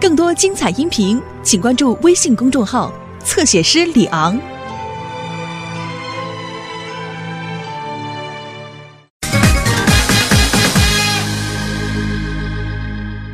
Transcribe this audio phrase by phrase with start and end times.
[0.00, 2.92] 更多精彩音频，请关注微信公众号
[3.24, 4.38] “侧写师李昂”。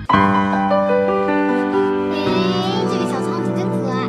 [0.08, 0.18] 哎，
[2.90, 4.08] 这个小仓鼠真可爱。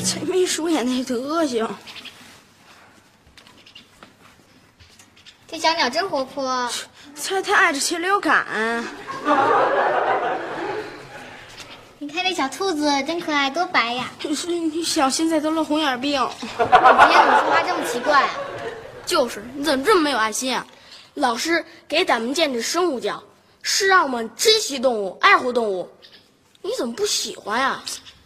[0.00, 1.68] 才没书演那德行。
[5.48, 6.70] 这小鸟真活泼。
[7.16, 8.46] 猜它爱着禽流感。
[12.02, 14.10] 你看这小兔子真可爱，多白呀！
[14.18, 16.18] 就是你小心再得了红眼病。
[16.40, 18.30] 你今天怎么说话这么奇怪啊？
[19.04, 20.66] 就是，你怎么这么没有爱心啊？
[21.12, 23.22] 老师给咱们建的生物教，
[23.60, 25.86] 是让我们珍惜动物、爱护动物，
[26.62, 27.82] 你怎么不喜欢呀？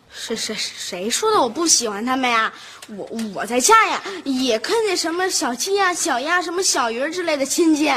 [0.08, 2.52] 谁谁谁说的我不喜欢它们呀？
[2.90, 7.92] 我我在家呀也看见什么小鸡呀、小鸭、什么小鱼儿之类的亲戚。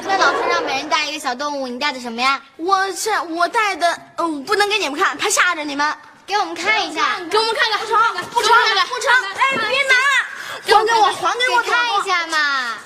[0.00, 2.40] 那老师让每人带一个小动物，你带的什么呀？
[2.56, 5.94] 我这我带的，嗯、不能给你们看，怕吓着你们。
[6.26, 7.18] 给我们看一下。
[7.30, 7.98] 给我们看看，不成，
[8.30, 8.52] 不成，
[8.86, 9.12] 不成！
[9.36, 10.24] 哎，别拿了，
[10.64, 12.36] 还给我，还给我看一下嘛。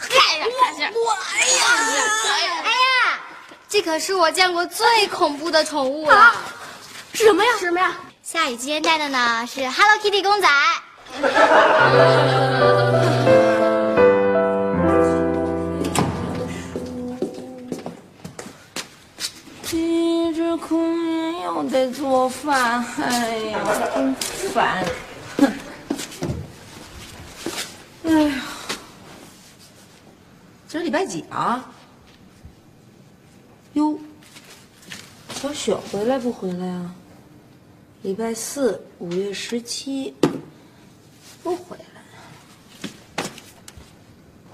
[0.00, 0.90] 看一下，看一下。
[0.94, 1.62] 我哎呀，
[2.64, 3.18] 哎呀，
[3.68, 6.34] 这可是我见过最恐怖的宠物了。
[7.12, 7.52] 是什么呀？
[7.58, 7.94] 是什么呀？
[8.22, 10.48] 夏雨今天带的呢是 Hello Kitty 公仔。
[20.56, 23.60] 空又得做饭，哎呀，
[23.94, 24.14] 真
[24.52, 24.84] 烦！
[25.36, 25.52] 哼
[28.04, 28.42] 哎呀，
[30.68, 31.70] 今儿礼拜几啊？
[33.74, 33.98] 哟，
[35.34, 36.94] 小雪回来不回来啊？
[38.02, 40.14] 礼拜四，五月十七，
[41.42, 41.84] 不回来。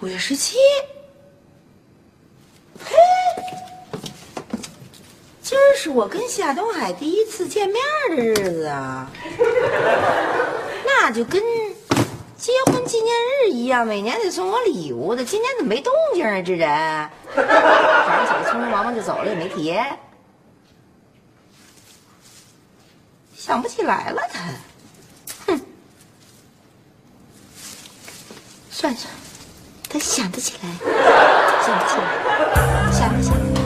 [0.01, 0.57] 五月十七，
[2.79, 2.97] 嘿。
[5.43, 9.11] 今儿是我跟夏东海第一次见面的日子啊，
[10.87, 11.43] 那就跟
[12.39, 13.13] 结婚纪念
[13.45, 15.25] 日一样，每年得送我礼物的。
[15.25, 16.41] 今年怎么没动静啊？
[16.43, 19.77] 这人早上起来匆匆忙忙就走了，也没提，
[23.37, 24.41] 想不起来了他。
[25.49, 25.61] 哼，
[28.71, 29.13] 算算，
[29.89, 30.69] 他想得起来，
[31.67, 33.62] 想不起来，想不起来。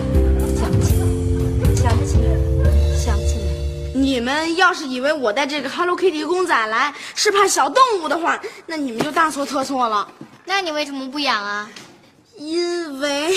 [4.17, 10.11] 你们要是以为我带这个 Hello Kitty 公仔来是怕小动物的话，那你们就大错特错了。
[10.47, 11.69] 那你为什么不养啊？
[12.39, 13.31] 因为，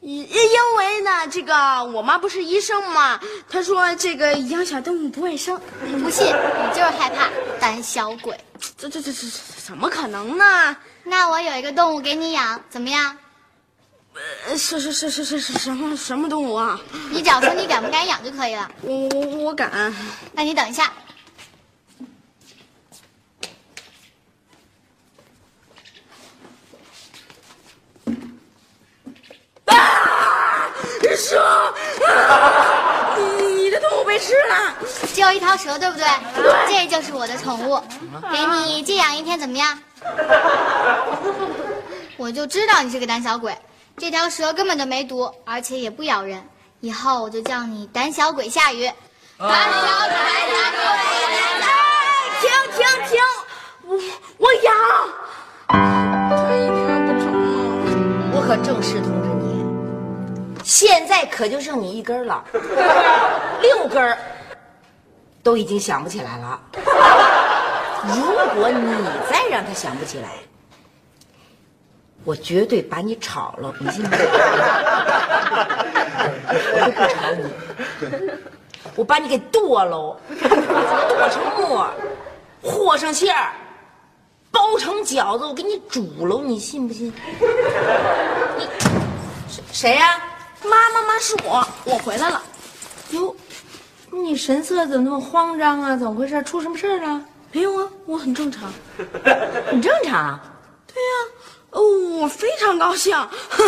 [0.00, 5.60] 因因为呢，这个我妈不是医生嘛，她说这个养小动物不卫生。
[6.02, 7.28] 不信，你就是害怕
[7.60, 8.34] 胆小鬼。
[8.78, 10.74] 这这这这这怎么可能呢？
[11.02, 13.14] 那我有一个动物给你养，怎么样？
[14.14, 16.78] 呃，是是是是是是什么什么动物啊？
[17.10, 18.70] 你只要说你敢不敢养就可以了。
[18.82, 19.92] 我我我敢。
[20.32, 20.92] 那你等一下，
[31.16, 31.40] 蛇！
[32.06, 34.74] 啊你你的动物被吃了。
[35.14, 36.04] 只有一条蛇，对不对？
[36.68, 37.80] 这就是我的宠物，
[38.30, 39.78] 给你寄养一天，怎么样？
[42.16, 43.56] 我就知道你是个胆小鬼，
[43.96, 46.42] 这条蛇根本就没毒，而且也不咬人。
[46.80, 48.90] 以后我就叫你胆小鬼下雨。
[49.38, 50.16] 胆小鬼
[52.40, 53.18] 停停停！
[53.86, 53.96] 我
[54.38, 54.74] 我养。
[55.68, 55.74] 他
[56.54, 58.36] 一天不！
[58.36, 59.64] 我可正式通知你，
[60.64, 62.44] 现在可就剩你一根儿了，
[63.62, 64.18] 六根儿
[65.42, 66.60] 都已经想不起来了。
[68.06, 70.28] 如果你再让他想不起来，
[72.24, 74.26] 我绝对把你炒了，你信不信？
[76.72, 77.44] 我就不炒你，
[78.96, 81.86] 我把你给剁喽，剁成沫，
[82.62, 83.52] 和上馅儿，
[84.50, 87.12] 包成饺子，我给你煮喽，你信不信？
[88.56, 88.66] 你
[89.48, 90.18] 谁谁呀、
[90.62, 92.42] 妈妈妈是我，我回来了。
[93.10, 93.36] 哟，
[94.10, 95.94] 你神色怎么那么慌张啊？
[95.96, 96.42] 怎么回事？
[96.42, 97.20] 出什么事儿了？
[97.52, 98.72] 没有啊，我很正常。
[99.70, 100.40] 很正常。
[100.86, 101.08] 对呀、
[101.74, 101.82] 哦，
[102.20, 103.14] 我非常高兴。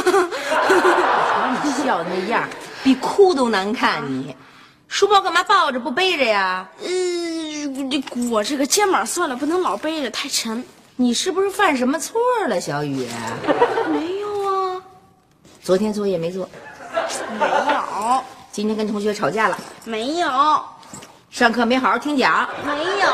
[1.63, 2.49] 你笑的那样，
[2.83, 4.35] 比哭都难看你。
[4.89, 6.67] 书包干嘛抱着不背着呀？
[6.81, 8.01] 嗯，这
[8.31, 10.65] 我这个肩膀酸了，不能老背着，太沉。
[10.95, 13.07] 你是不是犯什么错了，小雨？
[13.91, 14.81] 没有啊，
[15.63, 16.49] 昨天作业没做，
[17.39, 18.23] 没有，
[18.53, 20.65] 今天跟同学吵架了，没有，
[21.31, 23.09] 上课没好好听讲，没有，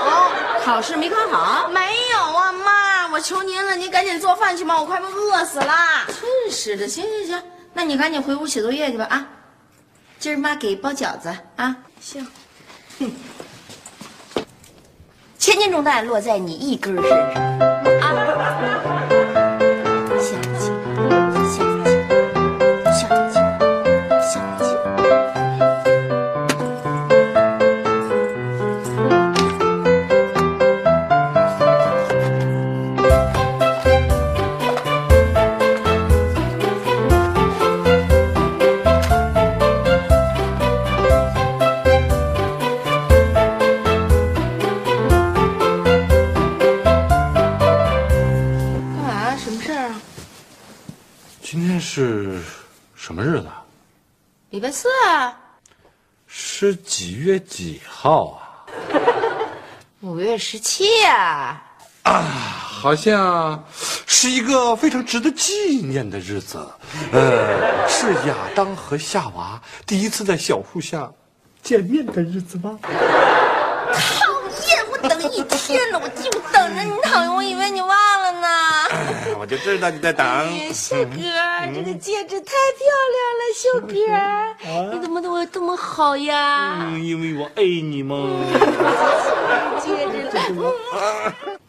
[0.62, 1.68] 考试没考好。
[1.70, 1.80] 没
[3.12, 5.74] 我求您了，您赶紧做饭去吧，我快被饿死了。
[6.06, 7.42] 真是的，行行行，
[7.74, 9.28] 那你赶紧回屋写作业去吧啊！
[10.18, 11.76] 今儿妈给包饺子啊。
[12.00, 12.26] 行，
[12.98, 13.12] 哼
[15.38, 17.18] 千斤重担落在你一根身上
[18.00, 18.82] 啊！
[54.72, 55.36] 礼拜四啊，
[56.26, 58.64] 是几月几号啊？
[60.00, 61.62] 五月十七呀，
[62.02, 63.62] 好像
[64.06, 66.66] 是一个非常值得纪念的日子。
[67.12, 71.12] 呃，是亚当和夏娃第一次在小树下
[71.62, 72.78] 见面的日子吗？
[72.82, 74.82] 讨厌！
[74.90, 77.90] 我等一天了，我就等着你讨厌，我以为你忘
[79.62, 80.26] 知道你在等。
[80.74, 81.16] 秀哥，
[81.72, 83.92] 这个戒指太漂亮了，秀哥，
[84.92, 86.78] 你怎么对我这么好呀？
[86.80, 88.28] 嗯，因为我爱你嘛。
[89.80, 90.22] 戒指
[90.54, 90.72] 了。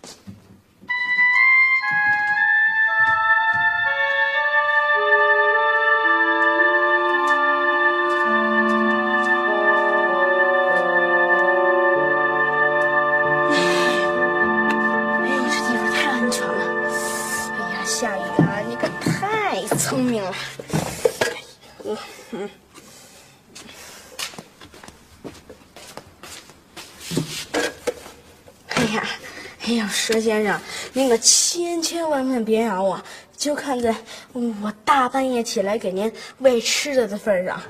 [30.23, 30.59] 先生，
[30.93, 32.99] 您可千千万万别咬我，
[33.35, 33.93] 就看在
[34.31, 37.61] 我大半夜起来给您喂吃的的份上。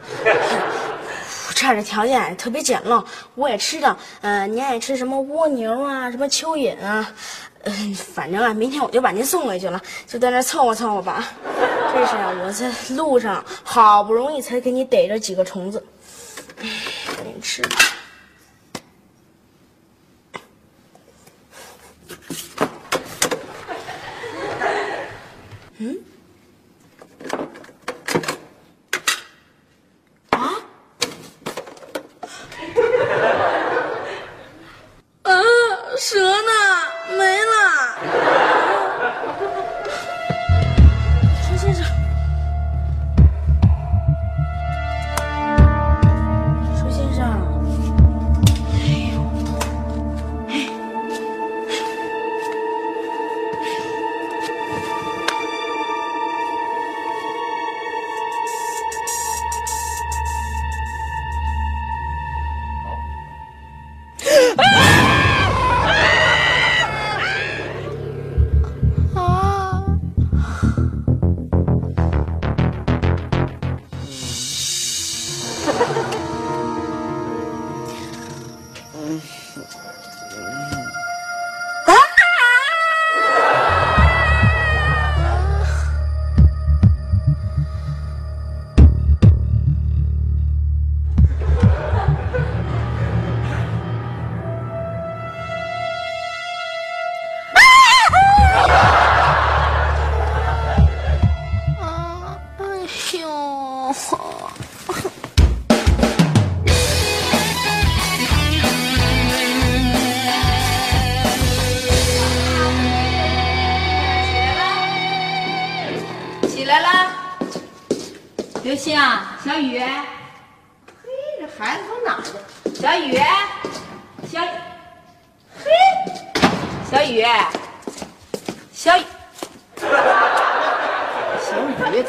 [1.56, 3.04] 这儿的条件特别简陋，
[3.36, 3.98] 我也知道。
[4.22, 7.14] 呃，您爱吃什么蜗牛啊，什么蚯蚓啊，
[7.64, 11.32] 嗯、反正啊，明天我就把您送回去了，就在那儿凑合凑合吧。
[11.94, 15.82] 这是啊，我在路上好不容易才给你逮着几个虫子，
[16.62, 16.68] 哎
[17.24, 17.78] 给你吃吧。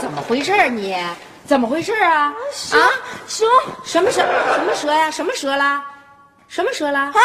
[0.05, 0.95] 怎么回事儿你？
[1.47, 2.35] 怎么回事儿啊？
[2.73, 2.91] 啊，
[3.27, 3.49] 熊
[3.83, 4.21] 什么蛇？
[4.21, 5.11] 什么蛇呀？
[5.11, 5.83] 什么蛇啦？
[6.47, 7.11] 什么蛇啦？
[7.15, 7.21] 啊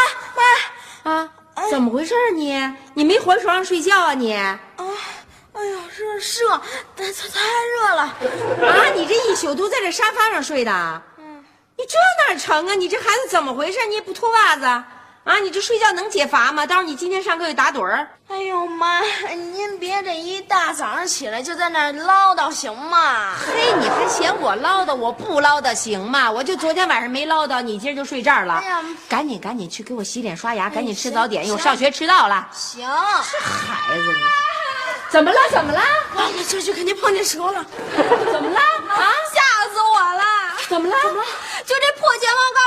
[1.04, 1.12] 妈！
[1.12, 1.28] 啊，
[1.68, 2.58] 怎么回事儿你？
[2.94, 4.32] 你没回床上睡觉啊你？
[4.32, 4.58] 啊！
[4.78, 6.58] 哎呦，热热，
[6.96, 8.02] 太太太热了。
[8.02, 11.02] 啊，你这一宿都在这沙发上睡的？
[11.18, 11.44] 嗯，
[11.76, 11.98] 你这
[12.32, 12.74] 哪成啊？
[12.74, 13.78] 你这孩子怎么回事？
[13.90, 14.64] 你也不脱袜子
[15.24, 15.38] 啊？
[15.38, 16.66] 你这睡觉能解乏吗？
[16.66, 18.08] 到时候你今天上课又打盹儿。
[18.28, 19.00] 哎呦妈！
[19.52, 23.34] 您别这一大早上起来就在那儿唠叨行吗？
[23.44, 24.94] 嘿，你还嫌我唠叨？
[24.94, 26.30] 我不唠叨行吗？
[26.30, 28.54] 我就昨天晚上没唠叨，你今儿就睡这儿了。
[28.54, 32.48] 哎呀赶紧赶紧去给我洗脸刷牙，赶紧吃早点，行我上学迟到了。
[32.52, 32.88] 行，
[33.32, 34.22] 这孩子你，
[35.10, 35.38] 怎么了？
[35.50, 35.80] 怎么了？
[36.14, 37.64] 完了，这就肯定碰见蛇了。
[38.32, 38.60] 怎么了？
[38.88, 39.10] 啊？
[39.34, 40.24] 吓死我了！
[40.68, 40.96] 怎么了？
[41.02, 41.26] 怎么了？
[41.66, 42.60] 就这破睫毛膏，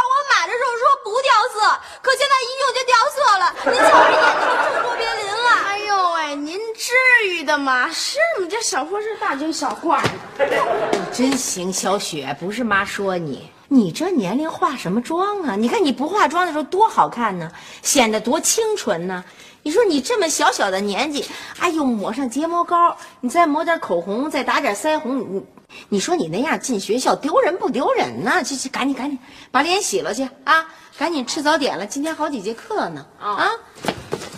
[2.13, 6.93] 我现在一用就掉色了您瞧我这眼睛都成卓别林了哎呦喂您至
[7.27, 7.89] 于的吗？
[7.91, 8.45] 是吗？
[8.47, 9.99] 这小货是大惊小怪。
[10.37, 10.45] 的
[10.91, 13.49] 你真行小雪不是妈说你。
[13.73, 15.55] 你这年龄化什么妆啊？
[15.55, 17.51] 你看你不化妆的时候多好看呢，
[17.81, 19.23] 显得多清纯呢。
[19.63, 21.25] 你说你这么小小的年纪，
[21.57, 25.43] 哎呦，抹上睫毛膏，你再抹点口红，再打点腮红，你
[25.89, 28.43] 你说你那样进学校丢人不丢人呢？
[28.43, 29.17] 去去，赶紧赶紧
[29.49, 30.63] 把脸洗了去啊！
[30.99, 33.49] 赶紧吃早点了，今天好几节课呢啊！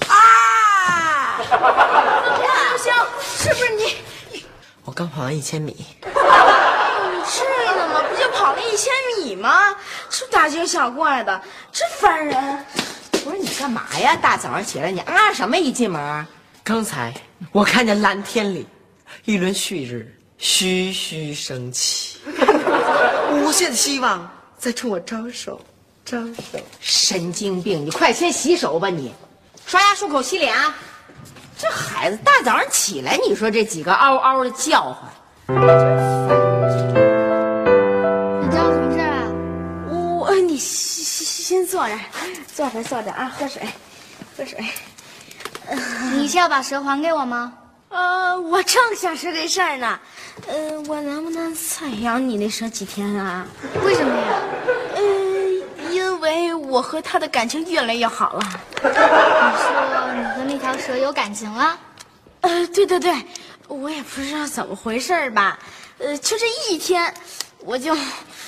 [0.08, 1.42] 啊！
[2.40, 4.46] 刘星，是不是你？
[4.86, 6.24] 我刚跑完一千米，这个嘛，
[7.26, 7.65] 不就跑
[8.56, 9.76] 了一千米吗？
[10.10, 12.66] 这大惊小怪的，真烦人。
[13.24, 14.16] 不是你干嘛呀？
[14.16, 16.26] 大早上起来你啊什么一进门？
[16.64, 17.14] 刚才
[17.52, 18.66] 我看见蓝天里
[19.26, 22.20] 一轮旭日徐徐升起，
[23.32, 25.62] 无限的希望在冲我招手，
[26.04, 26.20] 招
[26.52, 26.60] 手。
[26.80, 27.86] 神经病！
[27.86, 29.14] 你快先洗手吧你，
[29.66, 30.76] 刷牙漱口洗脸啊！
[31.58, 35.10] 这孩子大早上起来，你说这几个嗷嗷的叫唤，
[40.56, 42.00] 你先先先坐着，
[42.56, 43.62] 坐着坐着啊，喝水，
[44.38, 44.66] 喝水。
[46.14, 47.52] 你是要把蛇还给我吗？
[47.90, 50.00] 呃，我正想说这事儿呢。
[50.48, 53.46] 呃，我能不能再养你那蛇几天啊？
[53.84, 54.40] 为什么呀？
[54.96, 58.42] 呃，因为我和他的感情越来越好了。
[58.76, 61.78] 你说你和那条蛇有感情了？
[62.40, 63.14] 呃，对对对，
[63.68, 65.60] 我也不知道怎么回事吧。
[65.98, 67.14] 呃，就这一天，
[67.60, 67.94] 我就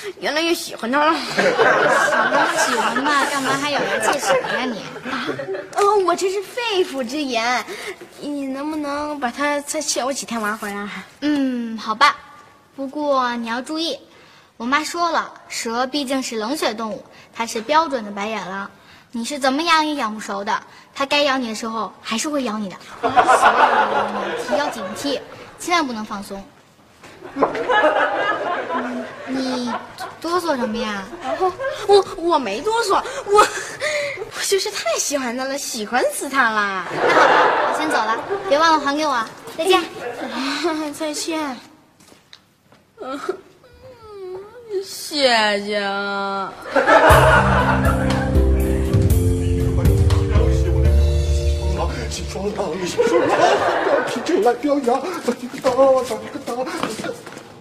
[0.20, 1.14] 越来越喜欢他了。
[1.14, 4.80] 喜欢喜欢嘛，干嘛还咬牙切齿呀你？
[5.10, 5.26] 啊
[5.74, 7.64] 呃，我这是肺腑之言，
[8.20, 10.90] 你能不能把他再借我几天玩会儿啊？
[11.20, 12.16] 嗯，好吧。
[12.76, 13.98] 不过你要注意，
[14.56, 18.70] 我妈说了，蛇毕竟是冷血动物，它是标准的白眼狼，
[19.12, 20.62] 你是怎么养也养不熟的。
[20.94, 25.20] 它该咬你的时候还是会咬你的，所以你要警惕，
[25.58, 26.44] 千万不能放松。
[27.34, 29.72] 嗯 你
[30.20, 31.04] 哆嗦什么呀？
[31.38, 31.52] 哦，
[31.86, 33.46] 我我没哆嗦，我我
[34.46, 36.84] 就是太喜欢他了，喜欢死他了。
[37.06, 37.32] 那好吧
[37.72, 38.16] 我先走了，
[38.48, 39.28] 别忘了还给我啊。
[39.56, 39.82] 再见。
[40.98, 41.56] 再见。
[43.00, 43.20] 嗯，
[44.84, 45.28] 谢
[45.64, 45.78] 谢
[52.54, 52.54] 啊。
[52.54, 56.54] 起床了，起床了，皮筋来表扬，打一个打，打一个打。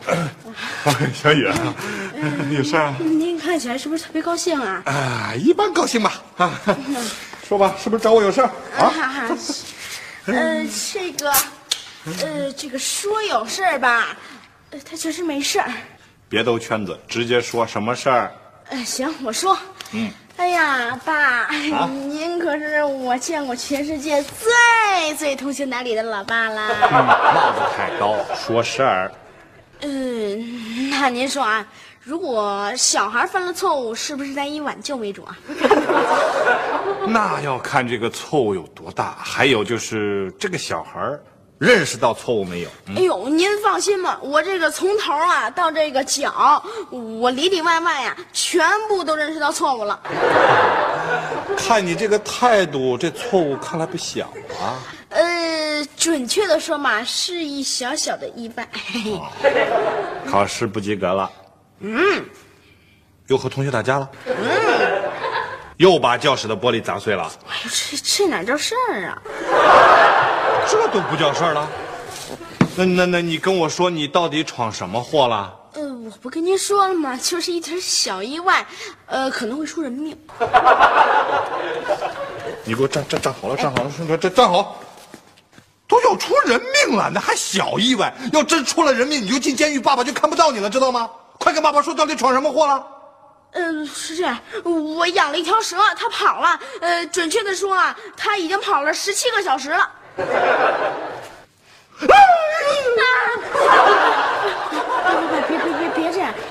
[0.08, 1.52] 哎，小雨，
[2.52, 2.96] 有事啊？
[3.00, 4.82] 您看起来是不是特别高兴啊？
[4.86, 6.22] 啊，一般高兴吧。
[6.38, 6.60] 啊，
[7.48, 8.88] 说吧，是不是找我有事儿啊？
[8.90, 9.38] 哈哈，
[10.28, 11.32] 呃，这个，
[12.24, 14.16] 呃，这个说有事儿吧，
[14.72, 15.70] 呃，他确实没事儿。
[16.30, 18.32] 别兜圈子，直接说什么事儿。
[18.70, 19.58] 呃，行，我说。
[19.92, 20.10] 嗯。
[20.38, 24.52] 哎呀，爸，您可是我见过全世界最
[25.18, 26.68] 最通情达理的老爸啦。
[27.34, 29.12] 帽子太高，说事儿。
[29.82, 31.66] 嗯，那您说啊，
[32.02, 35.38] 如果小孩犯了错误，是不是咱以挽救为主啊？
[37.08, 41.22] 那要看这个错误有多大，还有就是这个小孩儿
[41.60, 42.70] 认识到错误没有。
[42.96, 50.00] 哎呦，您放心吧，我这个从头啊到这个脚，我里里外外呀，全部都认识到错误了。
[51.58, 54.28] 看你这个态度，这错误看来不小
[54.62, 54.80] 啊。
[55.10, 58.70] 呃，准确的说嘛，是一小小的意外。
[60.30, 61.30] 考试不及格了，
[61.80, 62.24] 嗯，
[63.28, 64.36] 又和同学打架了，嗯，
[65.78, 67.30] 又把教室的玻璃砸碎了，
[67.92, 69.22] 这这哪叫事儿啊？
[70.70, 71.68] 这都不叫事儿了。
[72.76, 75.54] 那那那你跟我说，你到底闯什么祸了？
[76.08, 77.14] 呃，我不跟您说了吗？
[77.22, 78.66] 就是一点小意外，
[79.08, 80.18] 呃，可能会出人命。
[82.64, 84.82] 你给我站站站好了，站好了，站站站好。
[85.88, 88.14] 都要出人命了，那还小意外？
[88.34, 91.10] 要真出了人命，你就进监狱，爸爸就看不到你了，知道吗？
[91.40, 92.86] 快跟爸爸说，到底闯什么祸了？
[93.52, 96.60] 嗯，是这样，我养了一条蛇，它跑了。
[96.82, 99.90] 呃，准确的说啊，它已经跑了十七个小时了。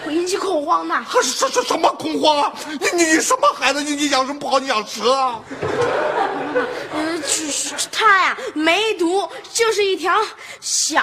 [0.04, 0.94] 会引起恐慌的。
[1.22, 2.52] 什什什么恐慌啊？
[2.80, 3.82] 你你你什么孩子？
[3.82, 4.58] 你你养什么不好？
[4.58, 5.40] 你养蛇啊？
[6.94, 10.18] 嗯，就是它呀，没毒，就是一条
[10.60, 11.02] 小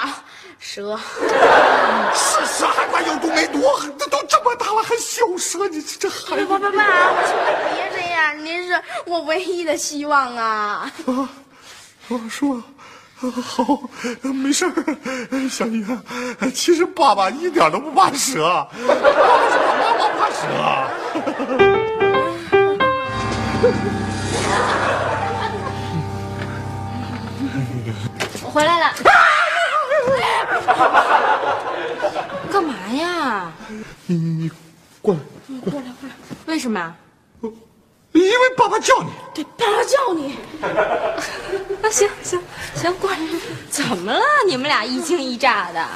[0.59, 0.99] 蛇。
[2.15, 3.61] 是蛇还管有毒没毒？
[3.97, 5.67] 这都这么大了还小蛇？
[5.67, 6.45] 你这这孩子！
[6.45, 6.77] 爸爸爸，
[7.11, 10.91] 我求你别这样，您是我唯一的希望啊！
[11.05, 11.29] 啊，
[12.07, 12.61] 我说。
[13.31, 13.79] 好，
[14.33, 14.73] 没事儿，
[15.49, 15.85] 小姨。
[16.53, 20.37] 其实爸爸一点都不怕蛇，爸爸爸怕蛇。
[28.43, 28.85] 我回来了。
[28.87, 28.93] 啊！
[32.51, 33.51] 干嘛呀？
[34.05, 34.51] 你你你
[35.01, 35.19] 过来，
[36.45, 36.95] 为什么呀？
[38.13, 39.09] 因为爸爸叫你。
[39.33, 40.37] 对，爸爸叫你。
[41.81, 42.41] 那， 行行
[42.75, 43.17] 行，过来。
[43.69, 44.21] 怎么了？
[44.47, 45.87] 你们俩一惊一乍的。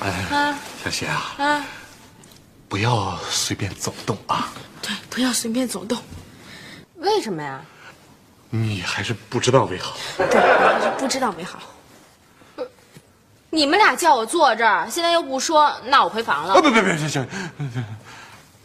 [0.00, 1.64] 哎，啊小谢啊，啊，
[2.68, 4.52] 不要随便走动啊！
[4.82, 5.96] 对，不要随便走动。
[6.96, 7.60] 为什么呀？
[8.50, 9.96] 你还是不知道为好。
[10.18, 11.58] 对，我还是不知道为好。
[13.48, 16.60] 你们俩叫我坐这儿，现在又不说，那我回房啊，了。
[16.60, 17.26] 不不不，行行，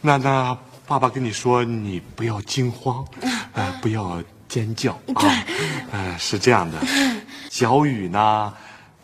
[0.00, 0.56] 那那
[0.88, 3.04] 爸爸跟你说，你不要惊慌，
[3.52, 5.20] 呃， 不要尖叫啊。
[5.20, 5.30] 对，
[5.92, 6.78] 呃，是这样的，
[7.50, 8.50] 小雨呢，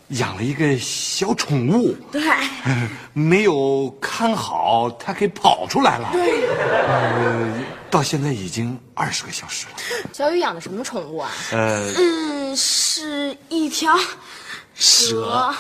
[0.09, 2.27] 养了一个小宠物，对，
[2.65, 6.09] 呃 没有看好，它给跑出来了。
[6.11, 6.49] 对，
[6.89, 7.53] 呃，
[7.91, 9.73] 到现在已经二十个小时了。
[10.11, 11.31] 小雨养的什么宠物啊？
[11.53, 13.95] 呃，嗯，是一条
[14.75, 15.29] 蛇。
[15.29, 15.55] 啊，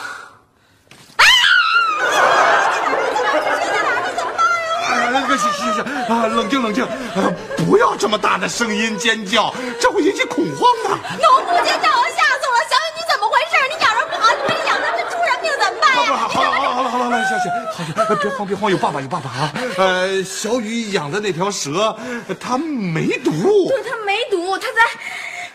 [4.92, 7.32] 那个行行行啊，冷静冷静，呃，
[7.66, 10.90] 不要这么大的声音尖叫，这会引起恐慌的。
[10.90, 12.64] 我不尖叫，我吓死我了！
[12.70, 13.56] 小雨，你怎么回事？
[13.68, 16.28] 你养人不好，你被养的这出人命怎么办呀？
[16.28, 19.52] 好了好了好了好了，来小雪，好了，别慌别慌，有爸爸有爸爸啊。
[19.76, 21.96] 呃，小雨养的那条蛇，
[22.40, 23.30] 它没毒。
[23.68, 24.88] 对，它没毒，它才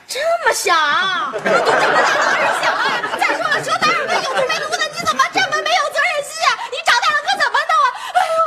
[0.08, 0.74] 这么小，
[1.34, 2.84] 毒这么大哪是小啊？
[3.20, 4.84] 再说了，蛇哪有它有毒没毒的？
[4.94, 6.50] 你怎么这么没有责任心啊？
[6.72, 7.88] 你长大了可怎么弄啊？
[8.14, 8.38] 哎呦，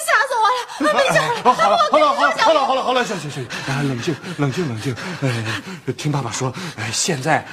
[0.00, 0.58] 吓死我了！
[0.80, 7.46] 没事儿，好了好了好了好了好了好了，小雪小雪，啊，冷静冷静冷静，呃，听爸爸说，呃，现在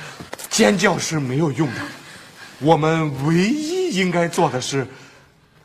[0.49, 1.81] 尖叫是没有用的，
[2.59, 4.87] 我们唯一应该做的是，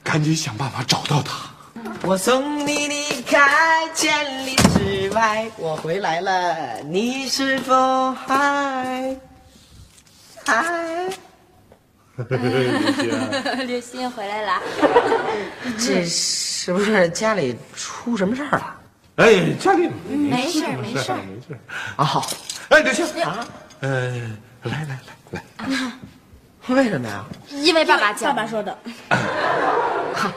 [0.02, 1.32] 赶紧想办法找到他。
[2.02, 9.16] 我送你离开千里之外，我回来了，你是否还
[10.44, 10.64] 还？
[13.66, 14.60] 刘星回来了。
[15.78, 18.76] 这是不是家里出什么事儿了？
[19.16, 21.58] 哎，家里没事儿没事儿没事儿。
[21.96, 22.26] 啊，好，
[22.68, 23.46] 哎，刘星啊，
[23.80, 24.10] 呃，
[24.64, 24.98] 来来
[25.30, 25.92] 来来，
[26.68, 27.24] 为什么呀？
[27.50, 28.28] 因为爸爸叫。
[28.28, 28.76] 爸爸说的。
[30.14, 30.30] 好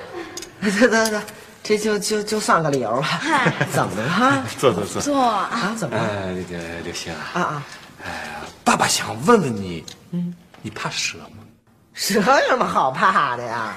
[0.61, 1.21] 得得得，
[1.61, 3.05] 这就就就算个理由了。
[3.71, 4.43] 怎么了？
[4.57, 5.01] 坐坐坐。
[5.01, 5.75] 坐啊，啊？
[5.77, 6.03] 怎么了？
[6.03, 7.63] 呃，那个刘星啊，啊啊！
[8.63, 11.43] 爸爸想问问你，嗯，你怕蛇吗？
[11.93, 13.73] 蛇有什么好怕的呀？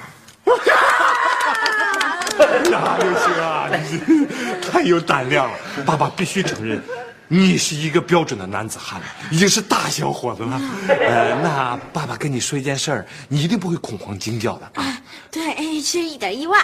[2.71, 4.27] 呀，刘星啊，你
[4.61, 5.59] 太有胆量了！
[5.85, 6.83] 爸爸必须承认，
[7.27, 10.61] 你是一个标准的男子汉了，已经是大小伙子了。
[10.89, 14.99] 呃，那爸爸跟你说一件事儿，你一定不会恐慌惊叫的啊！
[15.31, 16.59] 对，哎，是一点意外。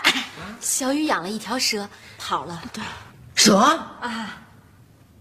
[0.61, 2.63] 小雨养了一条蛇，跑了。
[2.73, 2.83] 对，
[3.35, 4.39] 蛇啊？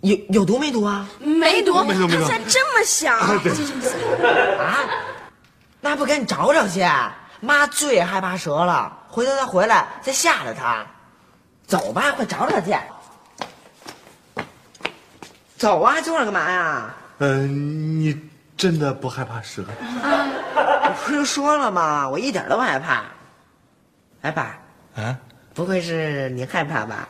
[0.01, 1.07] 有有毒没毒啊？
[1.19, 3.15] 没毒，没毒没毒它才这么小。
[3.15, 3.41] 啊？
[5.81, 6.81] 那不赶紧找找去？
[7.43, 10.85] 妈最害怕蛇了，回头再回来再吓着它。
[11.67, 12.73] 走吧，快找找去。
[15.57, 16.95] 走啊，坐着干嘛呀？
[17.17, 18.17] 呃，你
[18.55, 19.61] 真的不害怕蛇？
[20.01, 20.25] 啊
[20.55, 22.07] 我不是说了吗？
[22.07, 23.03] 我一点都不害怕。
[24.21, 24.55] 哎，爸，
[24.95, 25.17] 啊？
[25.53, 27.09] 不会是你害怕吧？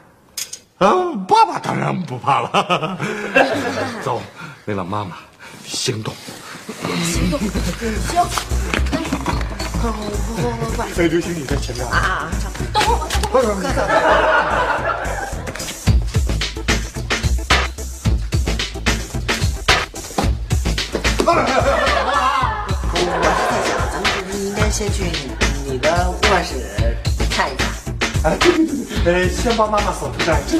[0.79, 0.89] 啊，
[1.27, 2.97] 爸爸当然不怕了。
[4.03, 4.19] 走，
[4.65, 5.15] 为了妈妈，
[5.63, 6.11] 行动。
[9.83, 11.03] 快快快快快！
[11.03, 11.91] 哎，刘星，你在前面啊。
[11.97, 12.31] 啊，
[12.71, 13.83] 等会儿，等会儿，
[22.95, 23.03] 我
[23.35, 25.11] 是在想，咱们是不是应该先去
[25.65, 26.95] 你的卧室
[27.29, 27.67] 看一看？
[28.23, 28.65] 哎，对对
[29.03, 30.57] 对，呃，先帮妈妈扫除干净。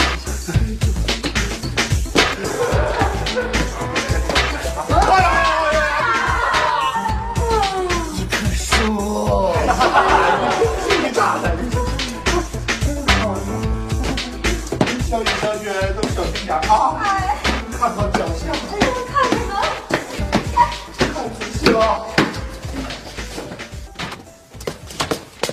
[21.74, 22.38] 看仔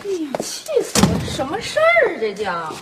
[0.04, 0.40] 细了。
[0.42, 1.18] 气死我！
[1.26, 2.18] 什么事儿啊？
[2.20, 2.74] 这叫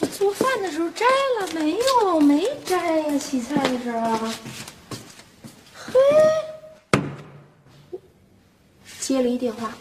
[0.00, 1.04] 我做饭的时候摘
[1.40, 2.20] 了没有？
[2.20, 4.28] 没摘呀，洗菜的时候。
[5.74, 5.98] 嘿，
[9.00, 9.72] 接了一电话，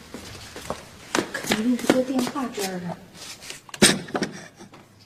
[1.34, 2.98] 肯定是个电话边儿的。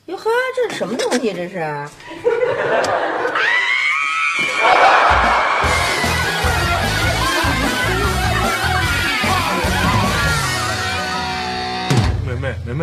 [0.06, 1.34] 哟呵，这是什么东西？
[1.34, 1.90] 这是？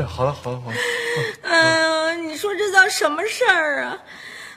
[0.03, 0.77] 好了好了好了。
[1.43, 3.99] 哎呀，你说这叫什么事儿啊？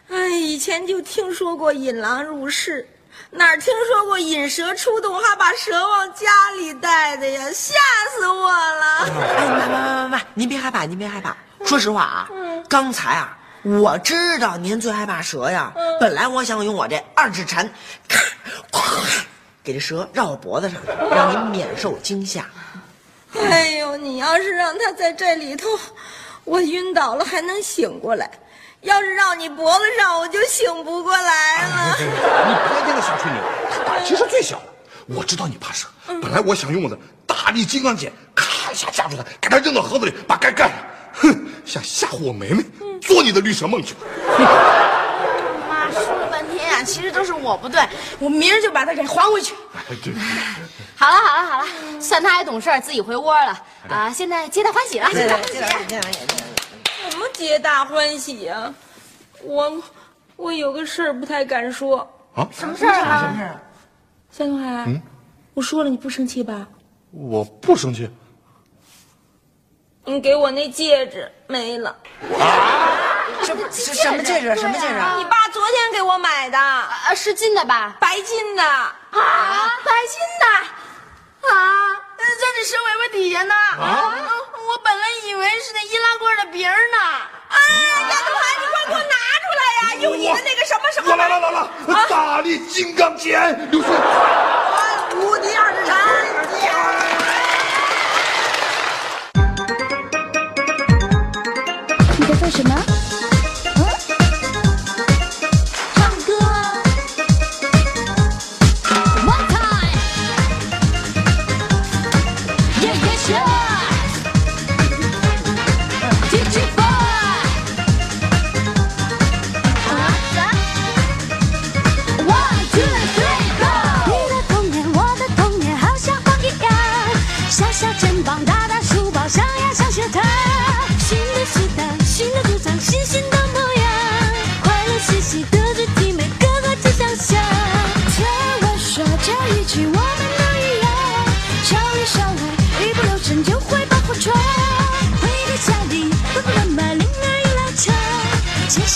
[0.09, 2.87] 哎，以前就听说过引狼入室，
[3.29, 7.45] 哪儿听说过引蛇出洞还把蛇往家里带的呀？
[7.53, 7.73] 吓
[8.15, 9.05] 死我了！
[9.37, 11.35] 哎，妈妈妈妈妈，您别害怕，您别害怕。
[11.63, 12.29] 说实话啊，
[12.67, 15.71] 刚才啊，我知道您最害怕蛇呀。
[15.99, 17.71] 本来我想用我这二指禅，
[18.07, 18.19] 咔，
[18.71, 18.81] 咵，
[19.63, 22.45] 给这蛇绕我脖子上，让您免受惊吓。
[23.39, 25.67] 哎呦，你要是让他在这里头，
[26.43, 28.27] 我晕倒了还能醒过来；
[28.81, 31.95] 要是绕你脖子上，我就醒不过来了。
[31.99, 34.63] 你别跟他瞎吹牛，他胆其实最小的。
[35.07, 40.73] 我知道你怕蛇，本来我想用我的大力金刚锏，咔一下夹住他，给他扔到盒子里，把盖盖上。
[41.13, 42.63] 哼，想吓唬我梅梅，
[43.01, 44.01] 做你的绿蛇梦去吧。
[45.69, 46.01] 妈说
[46.83, 47.81] 其实都是我不对，
[48.19, 49.53] 我明儿就把它给还回去。
[49.75, 50.13] 哎，对，
[50.95, 51.67] 好了好了好了，
[51.99, 54.11] 算他还懂事儿，自己回窝了啊！
[54.11, 55.09] 现在皆大欢喜了。
[55.11, 58.73] 对对，这玩意儿，这玩意儿，什么皆大欢喜呀、
[59.43, 59.81] 我
[60.35, 61.99] 我有个事儿不太敢说。
[62.35, 63.19] 啊，什么事儿啊？
[63.21, 63.59] 什么事儿？
[64.31, 65.01] 夏东海，
[65.53, 66.67] 我说了你不生气吧？
[67.11, 68.09] 我不生气。
[70.05, 71.95] 你给我那戒指没了，
[73.43, 74.55] 什么什什么戒指？
[74.55, 75.15] 什么戒指啊？
[75.17, 75.40] 你爸昨
[75.81, 77.95] 天给我买的，啊，是金的吧？
[77.99, 78.61] 白金的。
[78.63, 78.93] 啊，
[79.83, 80.45] 白金的，
[81.49, 81.57] 啊，
[82.19, 83.55] 在你蛇尾巴底下呢。
[83.55, 84.13] 啊，
[84.69, 86.97] 我本来以为是那易拉罐的瓶儿呢。
[87.49, 89.95] 哎呀，夏东海，你快给我拿出来呀！
[90.01, 93.89] 用你的那个什么什么来来来来来，大力金刚拳，刘迅。
[95.15, 95.97] 无敌二指禅。
[102.19, 102.75] 你在做什么？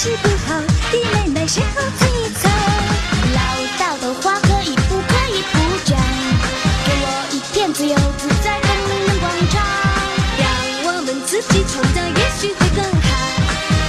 [0.06, 2.06] 解释不好，弟妹妹谁后最
[2.38, 2.52] 藏？
[3.34, 3.42] 唠
[3.82, 5.98] 叨的话可以不可以不讲？
[6.86, 9.66] 给我一片自由自在的人人广场，
[10.38, 13.10] 让我们自己创造，也许会更好。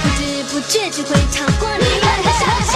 [0.01, 2.73] 不知不觉就会超过你们的想象。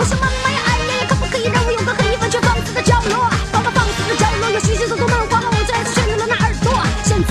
[0.00, 3.30] 我说妈妈呀，哎呀呀，可不可以让我有个可以完全放肆的角落？
[3.52, 6.74] 爸爸放肆的角落有许许多多漫画，我最爱是旋律了那耳朵。
[7.06, 7.14] 现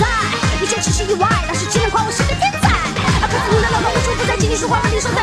[0.64, 2.72] 一切只是意外，老师竟然夸我是个天才。
[3.20, 5.22] 啊，可是你的老公无处不在，请你说话，你说在